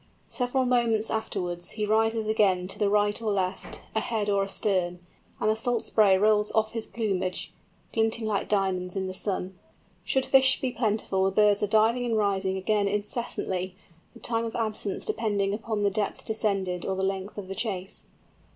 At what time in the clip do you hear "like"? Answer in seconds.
8.25-8.49